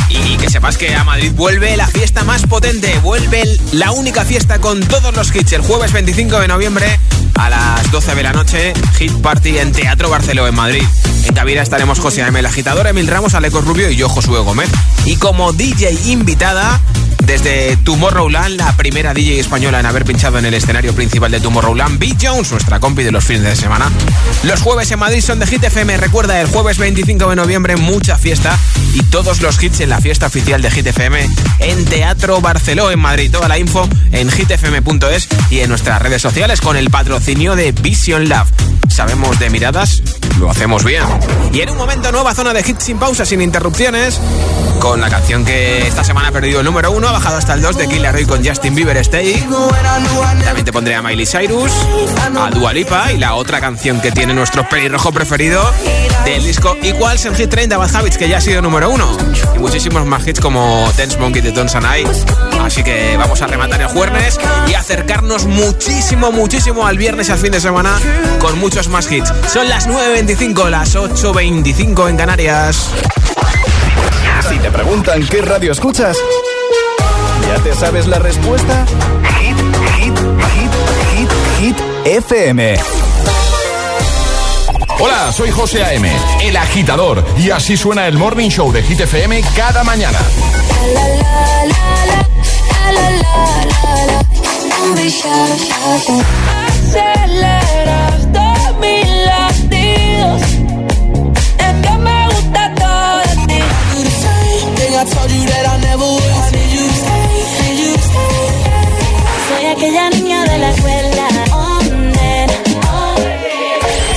Y 0.10 0.38
que 0.38 0.52
sepas 0.52 0.78
que 0.78 0.94
a 0.94 1.04
Madrid 1.04 1.32
vuelve 1.34 1.76
la 1.76 1.88
fiesta 1.88 2.24
más 2.24 2.44
potente, 2.44 2.94
vuelve 3.00 3.42
la 3.72 3.92
única 3.92 4.24
fiesta 4.24 4.60
con 4.60 4.82
todos 4.82 5.16
los 5.16 5.36
hits 5.36 5.54
el 5.54 5.62
jueves 5.62 5.92
25 5.92 6.42
de 6.42 6.48
noviembre 6.48 7.00
a 7.34 7.50
las 7.50 7.92
12 7.92 8.14
de 8.14 8.22
la 8.22 8.34
noche, 8.34 8.74
Hit 9.00 9.14
Party 9.14 9.58
en 9.58 9.72
Teatro 9.72 10.12
Barceló 10.12 10.48
en 10.48 10.54
Madrid. 10.54 10.84
En 11.26 11.34
cabina 11.34 11.64
estaremos 11.64 12.00
José 12.00 12.22
M. 12.22 12.38
el 12.38 12.46
agitador, 12.46 12.86
Emil 12.86 13.08
Ramos, 13.08 13.34
Alecos 13.34 13.66
Rubio 13.66 13.90
y 13.90 13.96
yo, 13.96 14.10
Josué 14.10 14.40
Gómez. 14.42 14.70
Y 15.06 15.16
como 15.16 15.52
DJ 15.52 15.92
invitada, 16.06 16.80
desde 17.26 17.78
Tomorrowland, 17.78 18.58
la 18.58 18.76
primera 18.78 19.14
DJ 19.14 19.40
española 19.40 19.80
en 19.80 19.86
haber 19.86 20.06
pinchado 20.06 20.38
en 20.38 20.46
el 20.46 20.54
escenario 20.54 20.94
principal 20.94 21.32
de 21.32 21.40
Tomorrowland, 21.40 22.00
B. 22.00 22.16
Jones, 22.22 22.52
nuestra 22.52 22.80
compi 22.80 23.04
de 23.04 23.12
los 23.12 23.24
fines 23.24 23.44
de 23.44 23.56
semana. 23.56 23.92
Los 24.44 24.62
jueves 24.62 24.92
en 24.92 25.00
Madrid 25.00 25.22
son 25.22 25.40
de 25.40 25.48
Hit 25.48 25.64
FM. 25.64 25.98
Recuerda, 25.98 26.40
el 26.40 26.48
jueves 26.48 26.78
25 26.78 27.30
de 27.30 27.36
noviembre, 27.36 27.76
mucha 27.78 28.18
fiesta 28.18 28.58
y 28.94 29.04
todos 29.04 29.42
los 29.42 29.62
hits 29.62 29.82
en 29.82 29.90
la 29.90 30.00
fiesta 30.00 30.28
oficial 30.28 30.62
de 30.62 30.72
Hit 30.72 30.88
FM 30.88 31.28
en 31.60 31.86
Teatro 31.86 32.42
Barceló 32.42 32.92
en 32.92 33.00
Madrid. 33.00 33.32
Toda 33.32 33.48
la 33.48 33.58
info 33.58 33.88
en 34.12 34.30
hitfm.es 34.30 35.28
y 35.50 35.60
en 35.60 35.70
nuestras 35.70 36.02
redes 36.02 36.22
sociales 36.22 36.62
con 36.62 36.78
el 36.78 36.90
patrocinio 36.90 37.56
de 37.56 37.72
Vision 37.72 38.30
Love. 38.30 38.50
Sabemos 38.90 39.38
de 39.40 39.50
miradas, 39.50 40.02
lo 40.40 40.50
hacemos 40.50 40.84
bien. 40.84 41.04
Y 41.52 41.62
en 41.62 41.70
un 41.70 41.78
momento, 41.78 42.12
nueva 42.12 42.34
zona 42.34 42.54
de 42.54 42.62
hits 42.62 42.84
sin 42.84 42.98
pausa, 42.98 43.26
sin 43.26 43.42
interrupciones, 43.42 44.20
con 44.80 45.02
la 45.02 45.10
canción 45.10 45.44
que 45.44 45.88
esta 45.88 46.04
semana 46.04 46.30
ha 46.30 46.32
perdido 46.32 46.60
el 46.60 46.66
número 46.66 46.92
uno, 46.92 47.08
ha 47.08 47.12
bajado 47.12 47.38
hasta 47.38 47.54
el 47.54 47.62
2 47.62 47.78
de 47.78 47.88
Killer 47.88 48.28
con 48.28 48.46
Justin 48.46 48.76
Bieber 48.76 48.98
Stay. 48.98 49.46
También 50.44 50.66
te 50.66 50.72
pondré 50.72 50.96
a 50.96 51.02
Miley 51.02 51.26
Cyrus, 51.26 51.72
a 52.38 52.50
Dua 52.52 52.74
Lipa 52.74 53.12
y 53.12 53.18
la 53.18 53.36
otra 53.36 53.60
canción 53.60 54.00
que 54.00 54.12
tiene 54.12 54.34
nuestro 54.34 54.68
pelirrojo 54.70 55.12
preferido 55.12 55.62
del 56.24 56.44
disco 56.44 56.76
Equals 56.82 57.26
en 57.26 57.36
Hit 57.36 57.50
30 57.50 57.78
Bad 57.78 57.96
Habits, 57.96 58.18
que 58.18 58.28
ya 58.30 58.38
ha 58.38 58.42
sido 58.42 58.62
número 58.62 58.90
uno. 58.90 59.10
Y 59.56 59.60
muchísimos 59.60 60.06
más 60.06 60.28
hits 60.28 60.40
como 60.40 60.92
Dance 60.98 61.18
Monkey 61.18 61.42
de 61.42 61.52
Don 61.52 61.70
Sanai. 61.70 62.06
Así 62.64 62.84
que 62.84 63.16
vamos 63.18 63.42
a 63.42 63.48
rematar 63.48 63.82
el 63.82 63.88
jueves 63.88 64.40
y 64.68 64.74
acercarnos 64.74 65.46
muchísimo, 65.46 66.32
muchísimo 66.32 66.86
al 66.88 66.98
viernes 66.98 67.30
y 67.30 67.32
al 67.32 67.38
fin 67.38 67.52
de 67.52 67.60
semana 67.60 67.98
con 68.40 68.58
muchos 68.76 68.92
más 68.92 69.10
hits. 69.10 69.32
Son 69.48 69.70
las 69.70 69.88
9.25, 69.88 70.70
las 70.70 70.98
8.25 70.98 72.10
en 72.10 72.18
Canarias. 72.18 72.90
Si 74.50 74.60
te 74.60 74.70
preguntan 74.70 75.26
qué 75.28 75.42
radio 75.42 75.72
escuchas, 75.72 76.18
¿ya 77.48 77.64
te 77.64 77.74
sabes 77.74 78.06
la 78.08 78.20
respuesta? 78.20 78.86
Hit, 79.40 79.58
hit, 79.96 80.18
hit, 80.52 80.72
hit, 81.16 81.30
hit, 81.58 81.78
FM. 82.04 82.78
Hola, 85.00 85.32
soy 85.32 85.52
José 85.52 85.82
A.M., 85.82 86.12
el 86.44 86.58
agitador, 86.58 87.24
y 87.38 87.52
así 87.52 87.78
suena 87.78 88.10
el 88.10 88.18
Morning 88.18 88.50
Show 88.50 88.74
de 88.74 88.84
Hit 88.84 89.00
FM 89.00 89.42
cada 89.56 89.86
mañana. 89.86 90.20
Latidos. 100.26 100.42
Es 101.60 101.88
que 101.88 101.98
me 101.98 102.28
gusta 102.28 102.74
todo 102.76 103.18
de 103.20 103.48
ti. 103.48 103.62
Soy 109.48 109.66
aquella 109.66 110.10
niña 110.10 110.44
de 110.46 110.58
la 110.58 110.70
escuela. 110.72 111.28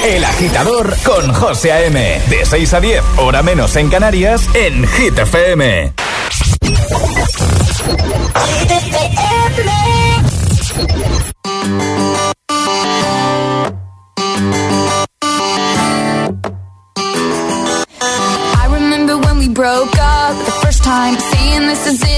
El 0.04 0.24
agitador 0.24 0.96
con 1.04 1.34
José 1.34 1.72
A.M. 1.72 2.20
De 2.28 2.46
6 2.46 2.72
a 2.72 2.80
10, 2.80 3.02
hora 3.18 3.42
menos 3.42 3.76
en 3.76 3.90
Canarias, 3.90 4.48
en 4.54 4.86
Hit 4.86 5.18
FM. 5.18 6.07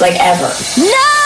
Like, 0.00 0.16
ever. 0.20 0.52
No! 0.78 1.25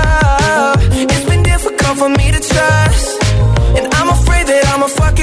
I'ma 4.81 4.89
fuck 4.89 5.20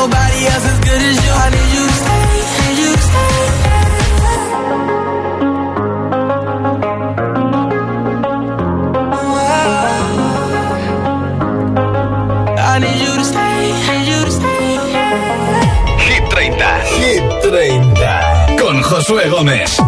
nobody 0.00 0.40
else 0.52 0.66
as 0.72 0.78
good 0.86 1.02
as 1.10 1.16
you. 1.24 1.32
I 1.44 1.46
need 1.54 1.70
you 1.76 1.84
to 1.90 1.96
stay, 2.02 2.26
need 2.60 2.76
you 2.82 2.90
to 2.96 3.04
stay. 3.08 3.34
I 12.72 12.74
need 12.82 12.98
you 13.04 13.12
to 13.20 13.26
stay, 13.32 13.56
need 13.88 14.06
you 14.12 14.20
to 14.28 14.32
stay. 14.38 14.68
Hit 16.06 16.24
30. 16.32 16.64
Hit 17.00 17.22
30. 17.42 18.56
Con 18.58 18.76
Josué 18.82 19.28
Gómez. 19.28 19.79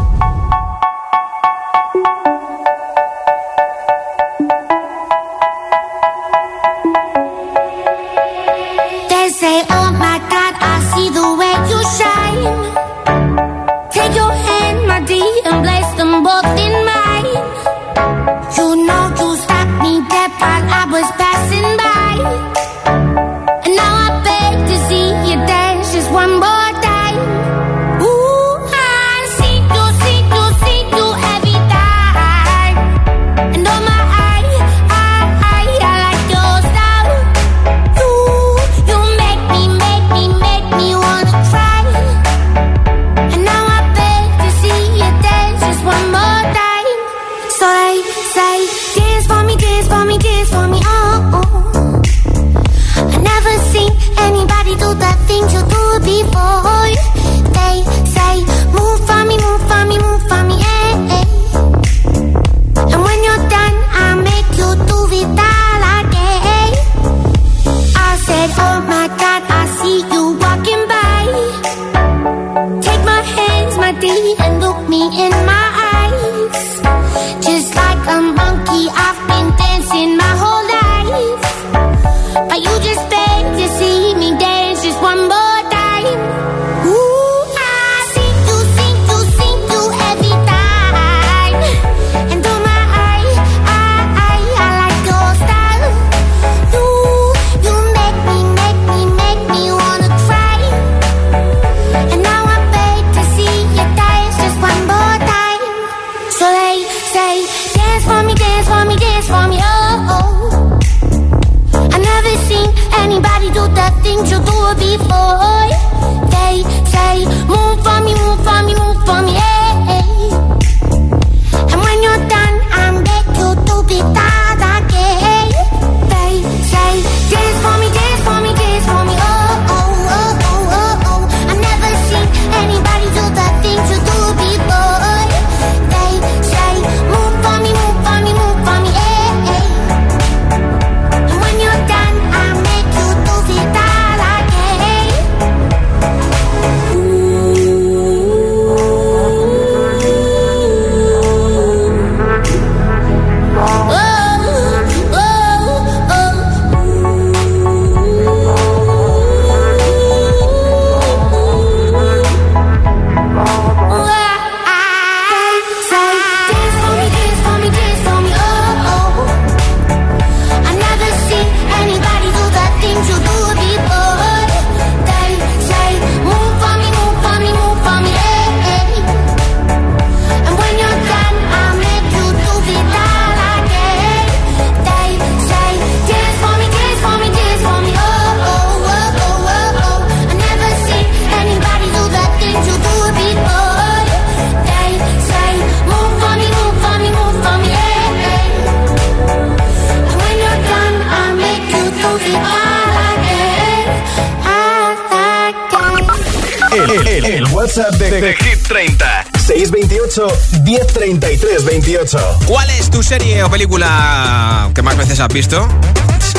28 211.92 212.38
¿Cuál 212.46 212.70
es 212.70 212.90
tu 212.90 213.02
serie 213.02 213.42
o 213.42 213.50
película 213.50 214.70
que 214.74 214.80
más 214.80 214.96
veces 214.96 215.20
has 215.20 215.28
visto? 215.28 215.68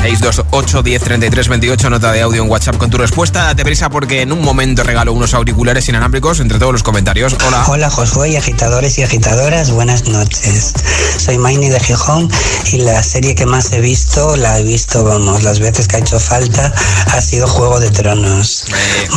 628 0.01 0.81
1033 0.81 1.47
28 1.47 1.89
nota 1.91 2.11
de 2.11 2.21
audio 2.23 2.43
en 2.43 2.49
WhatsApp 2.49 2.77
con 2.77 2.89
tu 2.89 2.97
respuesta. 2.97 3.43
Date 3.43 3.63
prisa 3.63 3.89
porque 3.89 4.21
en 4.21 4.31
un 4.31 4.41
momento 4.41 4.81
regalo 4.81 5.13
unos 5.13 5.35
auriculares 5.35 5.87
inalámbricos 5.87 6.39
entre 6.39 6.57
todos 6.57 6.73
los 6.73 6.81
comentarios. 6.81 7.35
Hola. 7.45 7.65
Hola 7.67 7.89
Josué 7.91 8.29
y 8.29 8.35
agitadores 8.35 8.97
y 8.97 9.03
agitadoras, 9.03 9.69
buenas 9.69 10.07
noches. 10.07 10.73
Soy 11.17 11.37
Maini 11.37 11.69
de 11.69 11.79
Gijón 11.79 12.29
y 12.71 12.79
la 12.79 13.03
serie 13.03 13.35
que 13.35 13.45
más 13.45 13.71
he 13.73 13.79
visto, 13.79 14.35
la 14.35 14.57
he 14.59 14.63
visto, 14.63 15.03
vamos, 15.03 15.43
las 15.43 15.59
veces 15.59 15.87
que 15.87 15.97
ha 15.97 15.99
hecho 15.99 16.19
falta, 16.19 16.73
ha 17.11 17.21
sido 17.21 17.47
Juego 17.47 17.79
de 17.79 17.91
Tronos. 17.91 18.65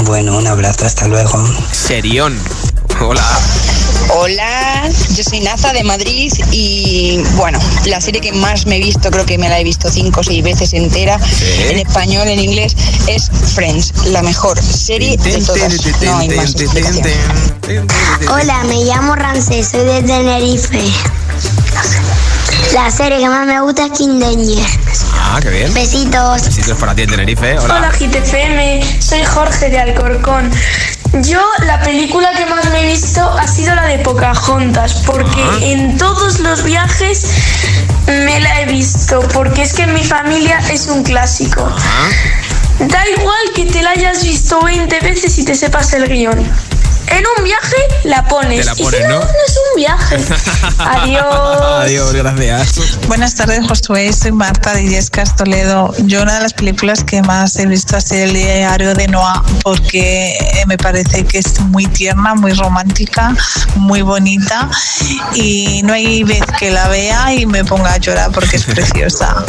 Bueno, 0.05 0.37
un 0.37 0.47
abrazo, 0.47 0.85
hasta 0.85 1.09
luego. 1.09 1.43
Serión. 1.73 2.39
Hola. 3.01 3.23
Hola, 4.09 4.89
yo 5.15 5.23
soy 5.23 5.41
Naza 5.41 5.73
de 5.73 5.83
Madrid 5.85 6.33
y 6.51 7.21
bueno, 7.35 7.59
la 7.87 8.01
serie 8.01 8.21
que 8.21 8.33
más 8.33 8.67
me 8.67 8.77
he 8.77 8.79
visto, 8.79 9.11
creo 9.11 9.27
que 9.27 9.37
me 9.37 9.49
la 9.49 9.59
he 9.61 9.65
visto 9.65 9.91
cinco 9.91 10.21
o 10.21 10.23
seis 10.23 10.43
veces 10.43 10.73
entera, 10.73 11.19
en 11.69 11.79
español, 11.79 12.27
en 12.29 12.39
inglés, 12.39 12.77
es 13.09 13.31
Friends, 13.55 13.93
la 14.07 14.23
mejor 14.23 14.63
serie 14.63 15.17
de 15.17 15.39
todas. 15.45 15.73
No 16.03 16.19
hay 16.19 16.29
más. 16.31 16.55
Hola, 18.31 18.65
me 18.65 18.85
llamo 18.85 19.17
Ramsés, 19.17 19.69
soy 19.69 19.85
de 19.85 20.03
Tenerife. 20.03 20.81
La 22.73 22.91
serie 22.91 23.19
que 23.19 23.29
más 23.29 23.47
me 23.47 23.61
gusta 23.61 23.87
es 23.87 23.93
King 23.93 24.19
Danger. 24.21 24.67
Ah, 25.15 25.39
qué 25.43 25.51
bien. 25.51 25.75
Besitos. 25.75 26.43
Besitos 26.45 26.79
para 26.79 26.95
ti 26.95 27.03
en 27.03 27.11
Tenerife. 27.11 27.59
Hola. 27.59 27.77
Hola 27.77 27.91
GTFM, 27.91 29.01
soy 29.01 29.25
Jorge 29.25 29.69
de 29.69 29.79
Alcorcón. 29.79 30.51
Yo 31.13 31.41
la 31.65 31.81
película 31.81 32.33
que 32.33 32.47
más 32.47 32.69
me 32.71 32.81
he 32.81 32.91
visto 32.93 33.23
ha 33.23 33.47
sido 33.47 33.75
la 33.75 33.85
de 33.85 33.99
Pocahontas, 34.01 35.03
porque 35.07 35.43
en 35.61 35.97
todos 35.97 36.41
los 36.41 36.63
viajes 36.63 37.27
me 38.07 38.41
la 38.41 38.61
he 38.61 38.67
visto, 38.67 39.21
porque 39.33 39.63
es 39.63 39.73
que 39.73 39.83
en 39.83 39.95
mi 39.95 40.05
familia 40.05 40.59
es 40.71 40.87
un 40.87 41.03
clásico. 41.03 41.71
Da 42.79 43.09
igual 43.09 43.53
que 43.55 43.65
te 43.65 43.83
la 43.83 43.91
hayas 43.91 44.23
visto 44.23 44.61
20 44.61 45.01
veces 45.01 45.39
y 45.39 45.45
te 45.45 45.55
sepas 45.55 45.93
el 45.95 46.09
guion. 46.09 46.47
En 47.09 47.25
un 47.39 47.45
viaje 47.45 47.77
la 48.05 48.27
pones. 48.27 48.61
Te 48.61 48.65
la 48.65 48.73
y 48.73 48.77
si 48.77 49.03
no, 49.05 49.21
¿no? 49.21 49.21
es 49.21 49.57
un 49.57 49.77
viaje. 49.77 50.17
Adiós. 50.79 51.83
Adiós, 51.83 52.13
gracias. 52.13 52.99
Buenas 53.07 53.35
tardes, 53.35 53.67
Josué. 53.67 54.13
Soy 54.13 54.33
Marta 54.33 54.75
de 54.75 54.83
Illescas, 54.83 55.37
Toledo. 55.37 55.95
Yo 56.05 56.23
una 56.23 56.35
de 56.35 56.41
las 56.41 56.53
películas 56.53 57.05
que 57.05 57.23
más 57.23 57.57
he 57.57 57.67
visto 57.67 57.97
ha 57.97 58.01
sido 58.01 58.25
El 58.25 58.35
diario 58.35 58.95
de 58.95 59.07
Noah 59.09 59.43
porque 59.63 60.31
eh, 60.31 60.65
me 60.67 60.77
parece 60.77 61.25
que 61.25 61.39
es 61.39 61.61
muy 61.61 61.87
tierna, 61.87 62.35
muy 62.35 62.53
romántica, 62.53 63.35
muy 63.77 64.03
bonita 64.03 64.69
y 65.35 65.83
no 65.85 65.93
hay 65.93 66.25
vez 66.25 66.43
que 66.59 66.71
la 66.71 66.89
vea 66.89 67.35
y 67.35 67.47
me 67.47 67.65
ponga 67.65 67.93
a 67.93 67.99
llorar 67.99 68.31
porque 68.33 68.57
es 68.57 68.65
preciosa. 68.67 69.45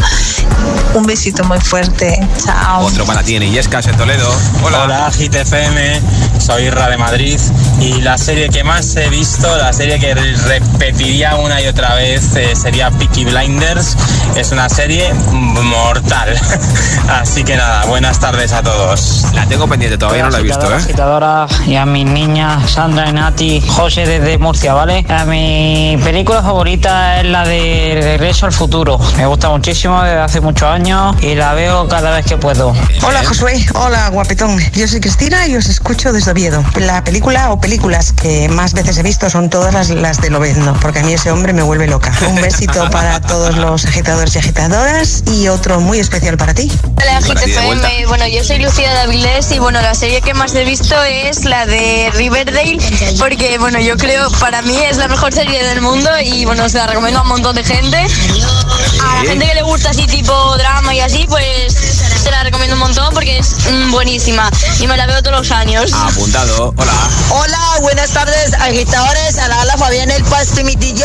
Un 0.93 1.05
besito 1.05 1.43
muy 1.43 1.59
fuerte. 1.59 2.19
Chao. 2.43 2.85
Otro 2.85 3.05
para 3.05 3.23
ti 3.23 3.35
en 3.35 3.43
Illescas, 3.43 3.87
en 3.87 3.97
Toledo. 3.97 4.29
Hola. 4.63 4.83
Hola, 4.83 5.11
GTFM, 5.11 6.01
soy 6.39 6.63
Irra 6.63 6.89
de 6.89 6.97
Madrid 6.97 7.39
y 7.79 8.01
la 8.01 8.17
serie 8.17 8.49
que 8.49 8.63
más 8.63 8.95
he 8.95 9.09
visto, 9.09 9.55
la 9.57 9.71
serie 9.71 9.99
que 9.99 10.13
repetiría 10.13 11.35
una 11.35 11.61
y 11.61 11.67
otra 11.67 11.95
vez 11.95 12.35
eh, 12.35 12.55
sería 12.55 12.89
Peaky 12.91 13.25
Blinders. 13.25 13.95
Es 14.35 14.51
una 14.51 14.69
serie 14.69 15.13
mortal. 15.31 16.39
Así 17.09 17.43
que 17.43 17.55
nada, 17.55 17.85
buenas 17.85 18.19
tardes 18.19 18.51
a 18.53 18.63
todos. 18.63 19.25
La 19.33 19.45
tengo 19.45 19.67
pendiente, 19.67 19.97
todavía 19.97 20.23
no 20.23 20.29
la 20.29 20.39
he 20.39 20.43
visto, 20.43 20.71
¿eh? 20.71 20.75
agitadora 20.75 21.47
y 21.65 21.75
a 21.75 21.85
mis 21.85 22.05
niñas 22.05 22.71
Sandra 22.71 23.09
y 23.09 23.13
Nati, 23.13 23.61
José 23.61 24.05
desde 24.05 24.37
Murcia, 24.37 24.73
¿vale? 24.73 25.05
A 25.09 25.25
mi 25.25 25.97
película 26.03 26.41
favorita 26.41 27.19
es 27.19 27.25
la 27.25 27.45
de 27.45 27.99
Regreso 28.01 28.45
al 28.45 28.53
Futuro. 28.53 28.99
Me 29.17 29.25
gusta 29.25 29.49
muchísimo 29.49 30.01
desde 30.01 30.19
hace 30.19 30.41
muchos 30.41 30.67
años 30.69 31.15
y 31.21 31.35
la 31.35 31.53
veo 31.53 31.87
cada 31.87 32.15
vez 32.15 32.25
que 32.25 32.37
puedo. 32.37 32.73
Hola 33.03 33.23
Josué, 33.23 33.65
hola 33.75 34.09
guapetón. 34.09 34.59
Yo 34.73 34.87
soy 34.87 34.99
Cristina 34.99 35.47
y 35.47 35.55
os 35.55 35.67
escucho 35.67 36.11
desde 36.11 36.31
Oviedo. 36.31 36.63
La 36.75 37.03
película 37.03 37.36
o 37.45 37.59
películas 37.61 38.11
que 38.11 38.49
más 38.49 38.73
veces 38.73 38.97
he 38.97 39.03
visto 39.03 39.29
son 39.29 39.49
todas 39.49 39.73
las, 39.73 39.89
las 39.89 40.19
de 40.19 40.29
Lobezno, 40.29 40.77
porque 40.81 40.99
a 40.99 41.03
mí 41.03 41.13
ese 41.13 41.31
hombre 41.31 41.53
me 41.53 41.61
vuelve 41.61 41.87
loca. 41.87 42.11
Un 42.27 42.41
besito 42.41 42.89
para 42.91 43.21
todos 43.21 43.55
los 43.55 43.85
agitadores 43.85 44.35
y 44.35 44.39
agitadoras 44.39 45.23
y 45.31 45.47
otro 45.47 45.79
muy 45.79 45.99
especial 45.99 46.37
para 46.37 46.53
ti. 46.53 46.71
Hola. 46.97 47.19
GTFM, 47.21 48.05
bueno 48.07 48.27
yo 48.27 48.43
soy 48.43 48.59
Lucía 48.59 48.91
de 48.93 48.99
Avilés 48.99 49.51
y 49.51 49.59
bueno 49.59 49.81
la 49.81 49.93
serie 49.93 50.21
que 50.21 50.33
más 50.33 50.53
he 50.55 50.63
visto 50.65 50.95
es 51.03 51.45
la 51.45 51.65
de 51.65 52.11
Riverdale 52.13 52.77
porque 53.19 53.57
bueno 53.59 53.79
yo 53.79 53.97
creo 53.97 54.29
para 54.39 54.61
mí 54.61 54.77
es 54.89 54.97
la 54.97 55.07
mejor 55.07 55.33
serie 55.33 55.63
del 55.63 55.81
mundo 55.81 56.09
y 56.23 56.45
bueno 56.45 56.67
se 56.69 56.77
la 56.77 56.87
recomiendo 56.87 57.19
a 57.19 57.23
un 57.23 57.29
montón 57.29 57.55
de 57.55 57.63
gente. 57.63 57.97
A 57.97 59.23
la 59.23 59.29
gente 59.29 59.47
que 59.47 59.55
le 59.55 59.61
gusta 59.61 59.91
así 59.91 60.07
tipo 60.07 60.57
drama 60.57 60.93
y 60.93 60.99
así 61.01 61.25
pues 61.27 61.73
se 61.73 62.31
la 62.31 62.43
recomiendo 62.43 62.75
un 62.75 62.81
montón 62.81 63.13
porque 63.13 63.37
es 63.37 63.55
mm, 63.71 63.91
buenísima 63.91 64.49
y 64.79 64.87
me 64.87 64.97
la 64.97 65.05
veo 65.05 65.21
todos 65.21 65.37
los 65.37 65.51
años. 65.51 65.91
Apuntado. 65.93 66.73
Hola. 66.77 66.93
Hola, 67.29 67.79
buenas 67.81 68.11
tardes, 68.11 68.53
agitadores. 68.53 69.37
A 69.37 69.47
la 69.49 69.61
ala 69.61 69.77
Fabián 69.77 70.09
El 70.11 70.23
Pasti, 70.23 70.63
mi 70.63 70.75
DJ. 70.75 71.03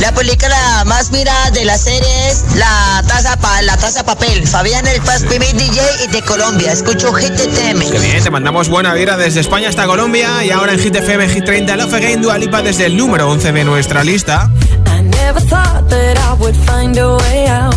La 0.00 0.12
película 0.12 0.84
más 0.86 1.12
mirada 1.12 1.50
de 1.52 1.64
la 1.64 1.78
serie 1.78 2.28
es 2.28 2.44
La 2.56 3.02
Taza 3.06 3.36
pa 3.36 3.62
La 3.62 3.76
Taza 3.76 4.04
Papel. 4.04 4.46
Fabián 4.48 4.86
El 4.88 5.00
Pasti, 5.02 5.38
mi 5.38 5.46
DJ 5.46 5.80
y 6.04 6.06
de 6.08 6.22
Colombia. 6.22 6.72
Escucho 6.72 7.12
GTTM. 7.12 7.88
Qué 7.88 7.98
bien, 8.00 8.22
te 8.22 8.30
mandamos 8.30 8.68
buena 8.68 8.94
vibra 8.94 9.16
desde 9.16 9.40
España 9.40 9.68
hasta 9.68 9.86
Colombia 9.86 10.44
y 10.44 10.50
ahora 10.50 10.72
en 10.72 10.80
Hit 10.80 10.96
FM 10.96 11.28
Hit 11.28 11.44
30 11.44 11.76
Love 11.76 11.94
Again 11.94 12.22
Dua 12.22 12.36
Lipa 12.38 12.62
desde 12.62 12.86
el 12.86 12.96
número 12.96 13.30
11 13.30 13.52
de 13.52 13.64
nuestra 13.64 14.02
lista. 14.02 14.50
I 14.86 15.02
never 15.02 15.40
thought 15.40 15.88
that 15.88 16.18
I 16.18 16.34
would 16.40 16.56
find 16.66 16.98
a 16.98 17.16
way 17.16 17.46
out. 17.48 17.76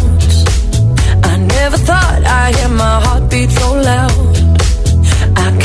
I 1.25 1.37
never 1.37 1.77
thought 1.77 2.25
I'd 2.25 2.55
hear 2.55 2.69
my 2.69 3.01
heartbeat 3.05 3.51
so 3.51 3.75
loud. 3.75 4.32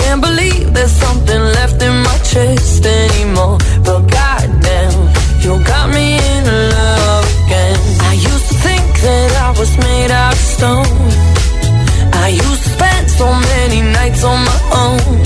can't 0.09 0.23
believe 0.23 0.73
there's 0.73 0.97
something 1.07 1.43
left 1.59 1.83
in 1.83 1.95
my 2.09 2.19
chest 2.31 2.83
anymore. 2.87 3.59
But 3.87 4.01
goddamn, 4.17 4.97
you 5.45 5.53
got 5.73 5.87
me 5.97 6.07
in 6.33 6.45
love 6.77 7.27
again. 7.45 7.81
I 8.11 8.15
used 8.31 8.47
to 8.51 8.57
think 8.67 8.87
that 9.07 9.31
I 9.47 9.51
was 9.61 9.73
made 9.87 10.11
out 10.11 10.33
of 10.33 10.43
stone. 10.57 11.01
I 12.25 12.29
used 12.47 12.63
to 12.65 12.71
spend 12.77 13.05
so 13.21 13.27
many 13.53 13.81
nights 13.99 14.23
on 14.25 14.39
my 14.51 14.61
own. 14.85 15.19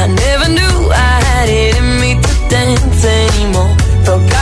I 0.00 0.02
never 0.24 0.48
knew 0.56 0.76
I 1.10 1.14
had 1.28 1.48
it 1.48 1.72
in 1.80 1.88
me 2.02 2.10
to 2.24 2.32
dance 2.54 3.02
anymore. 3.20 3.74
But 4.06 4.20
God 4.34 4.41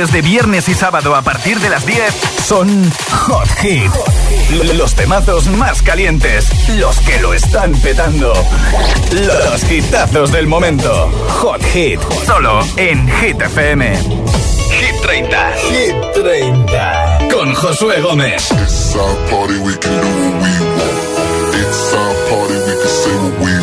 noches 0.00 0.12
de 0.14 0.22
viernes 0.22 0.68
y 0.68 0.74
sábado 0.74 1.14
a 1.14 1.20
partir 1.20 1.58
de 1.60 1.68
las 1.68 1.84
10 1.84 2.00
son 2.46 2.90
Hot 3.10 3.48
Hit. 3.58 3.90
Los 4.74 4.94
temazos 4.94 5.46
más 5.48 5.82
calientes, 5.82 6.48
los 6.78 6.98
que 7.00 7.18
lo 7.20 7.34
están 7.34 7.72
petando. 7.72 8.32
Los 9.12 9.70
hitazos 9.70 10.32
del 10.32 10.46
momento. 10.46 11.10
Hot 11.40 11.62
Hit, 11.72 12.00
solo 12.24 12.60
en 12.76 13.10
Hit 13.20 13.42
FM. 13.42 13.98
Hit 13.98 15.00
30. 15.02 15.52
Hit 15.68 15.94
30. 16.14 17.18
Con 17.32 17.54
Josué 17.54 18.00
Gómez. 18.00 18.50
It's 18.52 18.96
our 18.96 19.16
party, 19.28 19.58
we 19.58 19.76
can 19.76 20.00
do 20.00 20.06
what 20.06 20.42
we 20.42 20.60
want. 20.78 21.54
It's 21.56 21.94
our 21.94 22.14
party, 22.30 22.54
we 22.54 22.74
can 22.78 22.88
say 22.88 23.16
what 23.16 23.40
we 23.40 23.59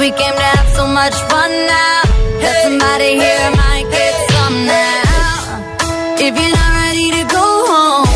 we 0.00 0.10
came 0.12 0.32
to 0.32 0.48
have 0.56 0.68
so 0.70 0.86
much 0.86 1.12
fun 1.28 1.50
now. 1.50 2.00
That 2.40 2.56
somebody 2.64 3.20
here 3.20 3.50
might 3.62 3.86
get 3.92 4.14
some 4.32 4.56
now. 4.64 6.16
If 6.16 6.32
you're 6.40 6.56
not 6.60 6.72
ready 6.84 7.08
to 7.18 7.22
go 7.28 7.46
home, 7.72 8.08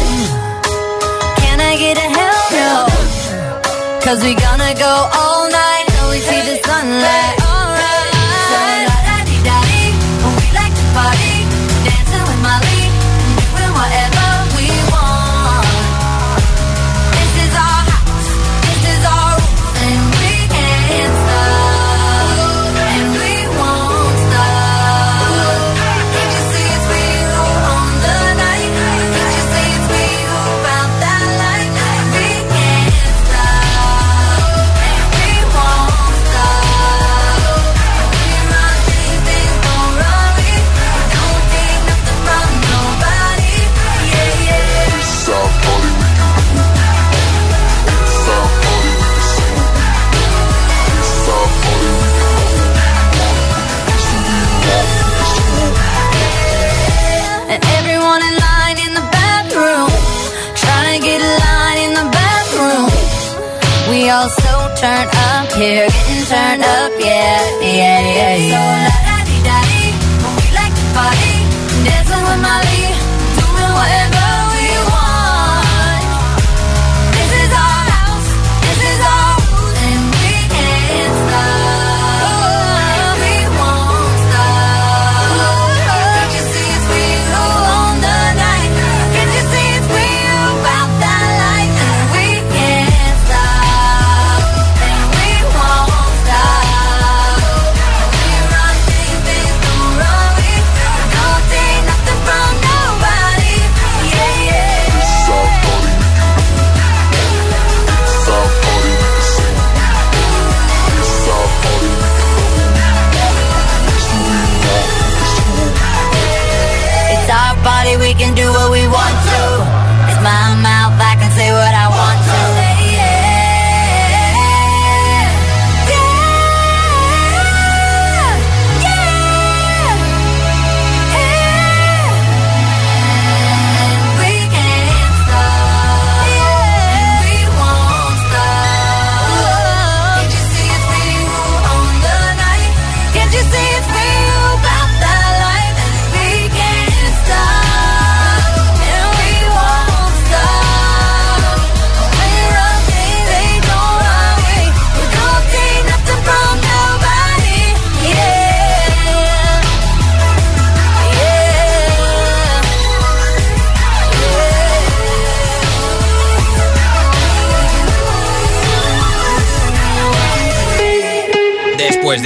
can 1.45 1.61
I 1.61 1.77
get 1.85 1.97
a 2.07 2.09
hell 2.19 2.43
no? 2.61 2.73
Cause 4.01 4.23
we 4.25 4.33
gonna 4.35 4.75
go 4.81 4.95
all 5.13 5.34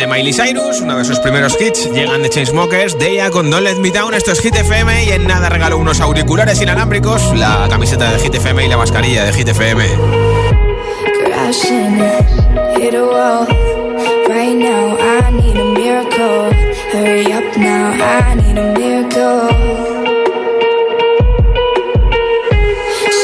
Miley 0.09 0.32
Cyrus, 0.32 0.80
uno 0.80 0.96
de 0.96 1.04
sus 1.04 1.18
primeros 1.20 1.56
hits. 1.61 1.90
Llegan 1.92 2.22
de 2.22 2.30
Chainsmokers, 2.30 2.98
Deia 2.98 3.30
con 3.30 3.50
Don't 3.50 3.62
Let 3.62 3.76
Me 3.76 3.90
Down. 3.90 4.14
Esto 4.14 4.32
es 4.32 4.40
Hit 4.40 4.56
FM 4.56 5.04
y 5.04 5.11
en 5.11 5.26
nada 5.26 5.48
regalo 5.48 5.76
unos 5.76 6.00
auriculares 6.00 6.61
inalámbricos, 6.62 7.34
la 7.36 7.66
camiseta 7.68 8.11
de 8.12 8.18
Hit 8.18 8.34
FM 8.34 8.64
y 8.64 8.68
la 8.68 8.78
mascarilla 8.78 9.24
de 9.24 9.32
Hit 9.32 9.48
FM. 9.48 9.84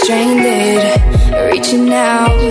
Stranded, 0.02 1.00
reaching 1.50 1.90
out 1.90 2.43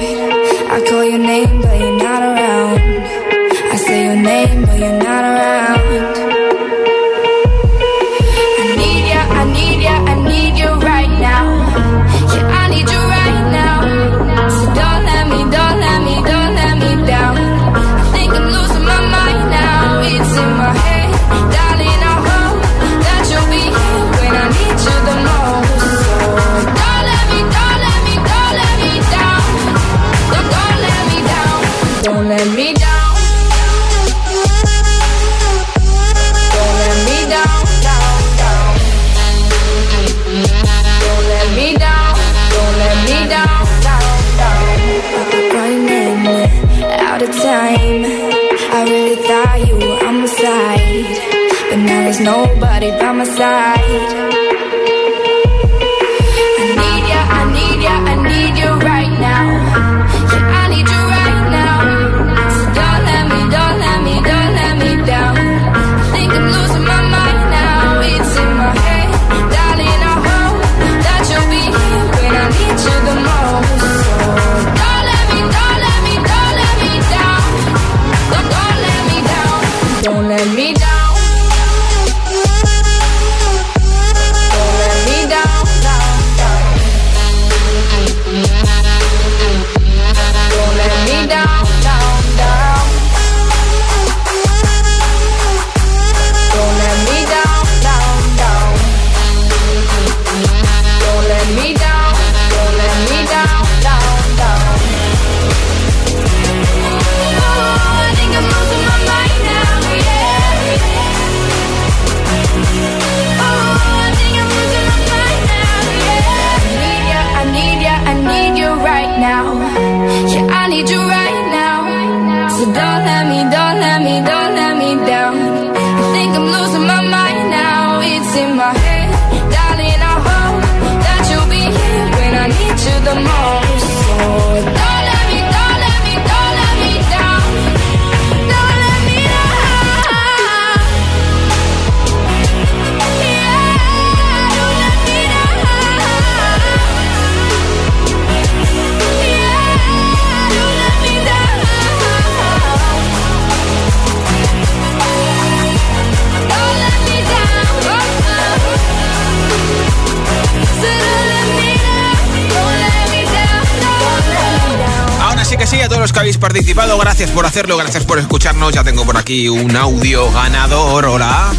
habéis 166.24 166.38
participado, 166.38 166.98
gracias 166.98 167.32
por 167.32 167.46
hacerlo, 167.46 167.76
gracias 167.76 168.06
por 168.06 168.18
escucharnos. 168.18 168.74
Ya 168.74 168.82
tengo 168.82 169.06
por 169.06 169.18
aquí 169.18 169.50
un 169.50 169.76
audio 169.76 170.32
ganador. 170.32 171.06
Hola. 171.06 171.52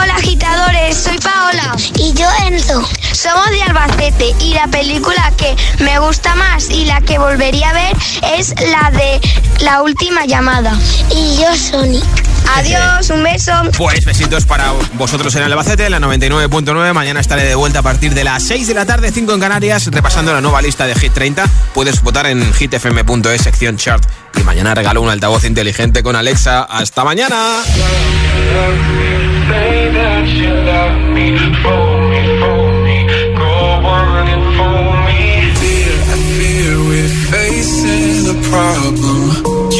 Hola 0.00 0.14
agitadores, 0.14 0.98
soy 0.98 1.18
Paola. 1.18 1.74
Y 1.98 2.12
yo 2.12 2.28
Enzo. 2.46 2.88
Somos 3.12 3.50
de 3.50 3.60
Albacete 3.60 4.36
y 4.38 4.54
la 4.54 4.68
película 4.68 5.32
que 5.36 5.56
me 5.82 5.98
gusta 5.98 6.36
más 6.36 6.70
y 6.70 6.84
la 6.84 7.00
que 7.00 7.18
volvería 7.18 7.70
a 7.70 7.72
ver 7.72 7.96
es 8.36 8.54
la 8.70 8.92
de 8.92 9.20
La 9.64 9.82
Última 9.82 10.24
Llamada. 10.24 10.78
Y 11.10 11.38
yo 11.40 11.56
Sonic. 11.56 12.31
Adiós, 12.54 13.10
un 13.10 13.22
beso. 13.22 13.52
Pues 13.76 14.04
besitos 14.04 14.44
para 14.44 14.72
vosotros 14.94 15.34
en 15.36 15.42
Albacete, 15.42 15.86
en 15.86 15.92
la 15.92 16.00
99.9. 16.00 16.92
Mañana 16.92 17.20
estaré 17.20 17.44
de 17.44 17.54
vuelta 17.54 17.80
a 17.80 17.82
partir 17.82 18.14
de 18.14 18.24
las 18.24 18.42
6 18.44 18.66
de 18.66 18.74
la 18.74 18.84
tarde, 18.86 19.10
5 19.12 19.32
en 19.34 19.40
Canarias, 19.40 19.86
repasando 19.90 20.32
la 20.32 20.40
nueva 20.40 20.62
lista 20.62 20.86
de 20.86 20.94
Hit 20.94 21.12
30. 21.12 21.44
Puedes 21.74 22.02
votar 22.02 22.26
en 22.26 22.52
hitfm.es, 22.52 23.42
sección 23.42 23.76
chart. 23.76 24.04
Y 24.38 24.42
mañana 24.42 24.74
regalo 24.74 25.02
un 25.02 25.08
altavoz 25.08 25.44
inteligente 25.44 26.02
con 26.02 26.16
Alexa. 26.16 26.62
¡Hasta 26.62 27.04
mañana! 27.04 27.62
Problem. 38.52 39.11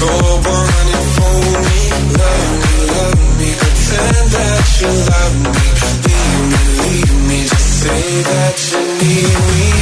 Go 0.00 0.06
on 0.06 0.86
and 0.96 1.08
me. 1.66 1.80
Love 2.20 2.52
me, 2.62 2.74
love 2.96 3.20
me. 3.38 3.48
Pretend 3.60 4.26
that 4.34 4.66
you 4.80 4.92
love 5.12 5.36
me. 5.44 5.66
Leave 6.06 6.40
me, 6.50 6.62
leave 6.80 7.14
me. 7.28 7.38
Just 7.42 7.68
say 7.82 8.22
that 8.22 8.56
you 8.72 8.80
need 9.00 9.38
me. 9.48 9.79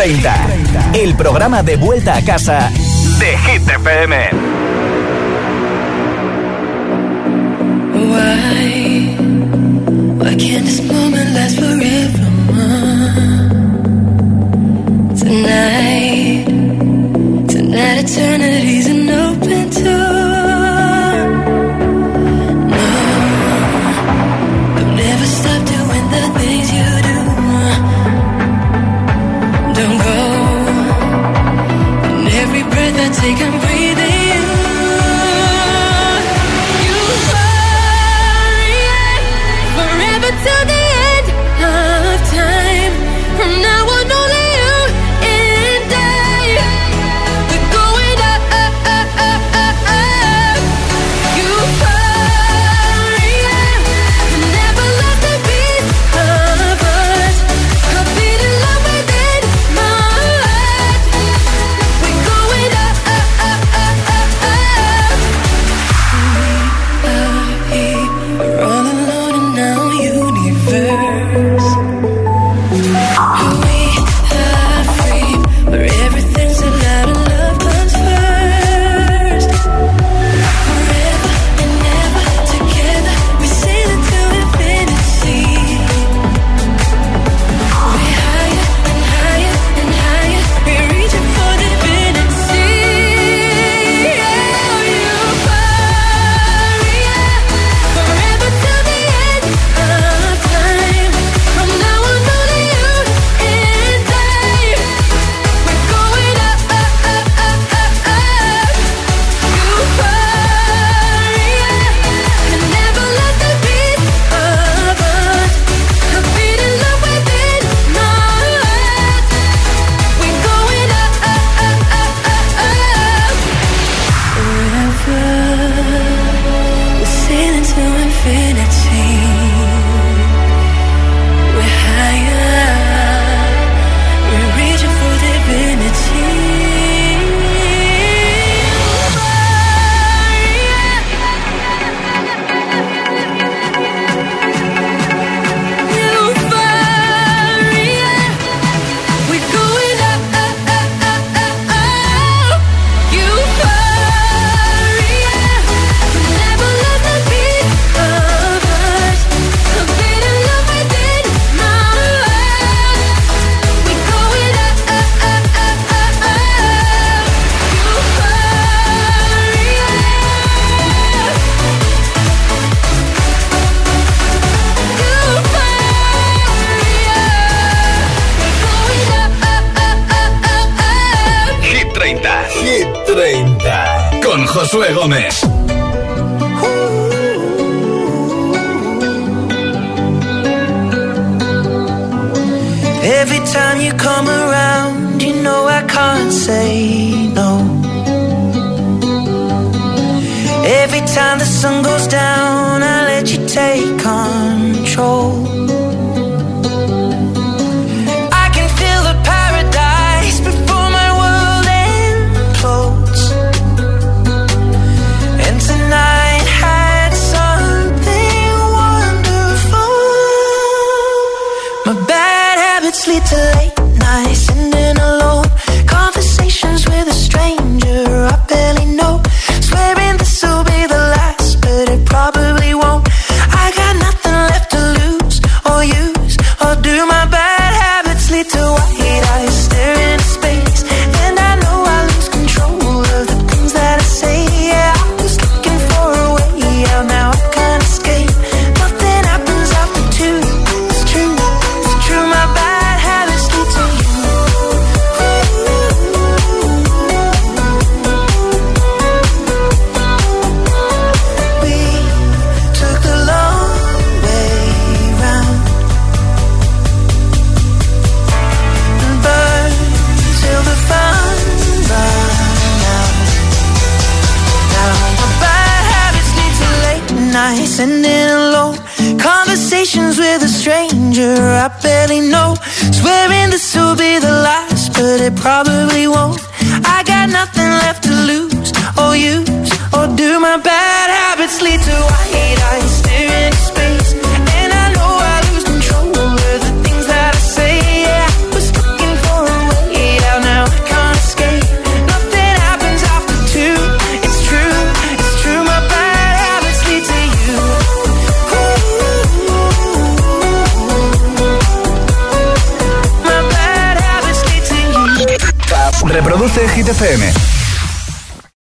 30. 0.00 0.92
El 0.94 1.14
programa 1.14 1.62
de 1.62 1.76
vuelta 1.76 2.16
a 2.16 2.24
casa 2.24 2.70
de 3.18 3.36
Hit 3.36 3.68
FM. 3.68 4.30